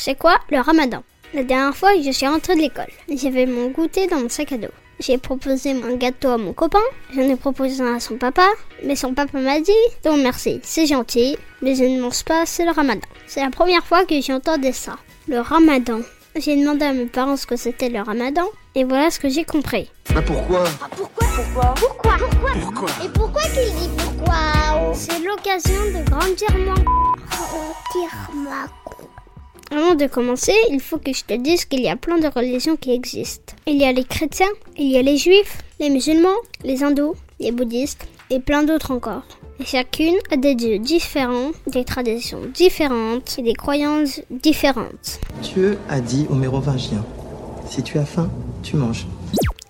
[0.00, 1.02] C'est quoi le ramadan?
[1.34, 4.50] La dernière fois que je suis rentrée de l'école, j'avais mon goûter dans mon sac
[4.52, 4.68] à dos.
[4.98, 6.78] J'ai proposé mon gâteau à mon copain,
[7.14, 8.48] j'en ai proposé un à son papa,
[8.82, 9.72] mais son papa m'a dit
[10.06, 13.06] Non merci, c'est gentil, mais je ne mange pas, c'est le ramadan.
[13.26, 14.96] C'est la première fois que j'entendais ça.
[15.28, 16.00] Le ramadan.
[16.34, 19.44] J'ai demandé à mes parents ce que c'était le ramadan, et voilà ce que j'ai
[19.44, 19.90] compris.
[20.14, 20.64] Bah pourquoi?
[20.82, 21.26] Ah, pourquoi?
[21.26, 21.74] Pourquoi?
[21.76, 22.12] Pourquoi?
[22.18, 22.50] Pourquoi?
[22.58, 22.88] Pourquoi?
[23.04, 24.94] Et pourquoi qu'il dit pourquoi?
[24.94, 26.74] C'est l'occasion de grandir moins.
[27.92, 28.79] Dire ma
[29.72, 32.76] Avant de commencer, il faut que je te dise qu'il y a plein de religions
[32.76, 33.54] qui existent.
[33.68, 36.28] Il y a les chrétiens, il y a les juifs, les musulmans,
[36.64, 39.22] les hindous, les bouddhistes et plein d'autres encore.
[39.60, 45.20] Et chacune a des dieux différents, des traditions différentes et des croyances différentes.
[45.40, 47.04] Dieu a dit aux Mérovingiens
[47.68, 48.28] Si tu as faim,
[48.64, 49.06] tu manges.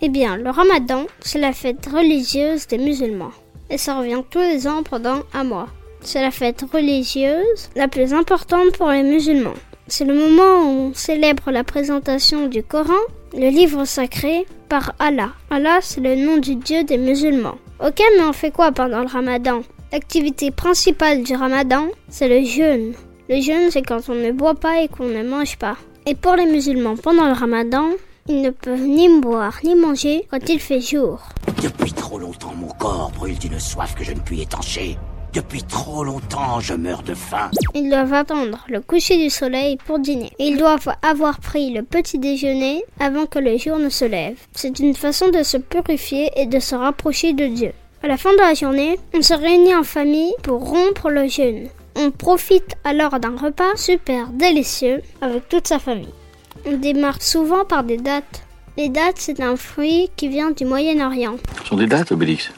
[0.00, 3.32] Eh bien, le ramadan, c'est la fête religieuse des musulmans.
[3.68, 5.68] Et ça revient tous les ans pendant un mois.
[6.00, 9.52] C'est la fête religieuse la plus importante pour les musulmans.
[9.92, 13.02] C'est le moment où on célèbre la présentation du Coran,
[13.34, 15.30] le livre sacré, par Allah.
[15.50, 17.56] Allah, c'est le nom du Dieu des musulmans.
[17.84, 19.62] Ok, mais on fait quoi pendant le ramadan?
[19.92, 22.92] L'activité principale du ramadan, c'est le jeûne.
[23.28, 25.76] Le jeûne, c'est quand on ne boit pas et qu'on ne mange pas.
[26.06, 27.88] Et pour les musulmans, pendant le ramadan,
[28.28, 31.20] ils ne peuvent ni boire ni manger quand il fait jour.
[31.60, 34.96] Depuis trop longtemps, mon corps brûle d'une soif que je ne puis étancher.
[35.32, 37.50] Depuis trop longtemps, je meurs de faim.
[37.74, 40.32] Ils doivent attendre le coucher du soleil pour dîner.
[40.40, 44.36] Ils doivent avoir pris le petit déjeuner avant que le jour ne se lève.
[44.54, 47.72] C'est une façon de se purifier et de se rapprocher de Dieu.
[48.02, 51.68] À la fin de la journée, on se réunit en famille pour rompre le jeûne.
[51.94, 56.08] On profite alors d'un repas super délicieux avec toute sa famille.
[56.66, 58.42] On démarre souvent par des dates.
[58.76, 61.36] Les dates, c'est un fruit qui vient du Moyen-Orient.
[61.62, 62.50] Ce sont des dates, Obélix?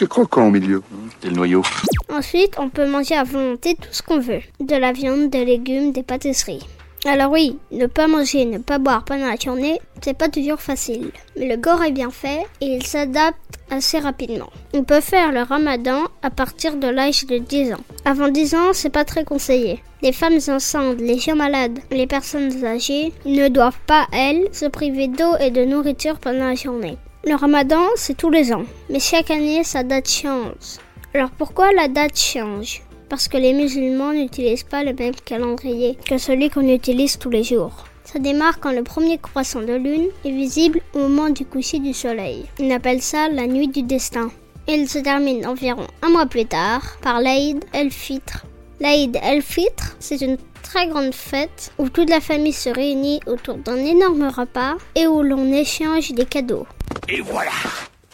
[0.00, 0.82] C'est croquant au milieu.
[1.20, 1.62] C'est le noyau.
[2.08, 4.40] Ensuite, on peut manger à volonté tout ce qu'on veut.
[4.58, 6.66] De la viande, des légumes, des pâtisseries.
[7.04, 11.10] Alors oui, ne pas manger, ne pas boire pendant la journée, c'est pas toujours facile.
[11.36, 13.36] Mais le corps est bien fait et il s'adapte
[13.70, 14.48] assez rapidement.
[14.72, 17.84] On peut faire le ramadan à partir de l'âge de 10 ans.
[18.06, 19.82] Avant 10 ans, c'est pas très conseillé.
[20.00, 25.08] Les femmes enceintes, les gens malades, les personnes âgées ne doivent pas, elles, se priver
[25.08, 26.96] d'eau et de nourriture pendant la journée.
[27.22, 30.78] Le ramadan, c'est tous les ans, mais chaque année, sa date change.
[31.12, 32.80] Alors pourquoi la date change?
[33.10, 37.44] Parce que les musulmans n'utilisent pas le même calendrier que celui qu'on utilise tous les
[37.44, 37.84] jours.
[38.04, 41.92] Ça démarre quand le premier croissant de lune est visible au moment du coucher du
[41.92, 42.46] soleil.
[42.58, 44.30] On appelle ça la nuit du destin.
[44.66, 48.46] Et il se termine environ un mois plus tard par l'Aïd el-Fitr.
[48.80, 53.76] L'Aïd el-Fitr, c'est une très grande fête où toute la famille se réunit autour d'un
[53.76, 56.66] énorme repas et où l'on échange des cadeaux.
[57.12, 57.50] Et voilà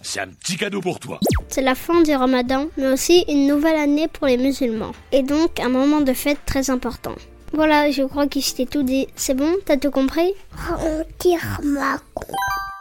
[0.01, 1.21] C'est un petit cadeau pour toi.
[1.49, 4.93] C'est la fin du ramadan, mais aussi une nouvelle année pour les musulmans.
[5.13, 7.15] Et donc un moment de fête très important.
[7.53, 9.07] Voilà, je crois que je t'ai tout dit.
[9.15, 9.53] C'est bon?
[9.67, 10.33] T'as tout compris?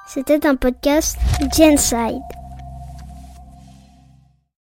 [0.08, 1.18] C'était un podcast
[1.54, 2.22] Genside.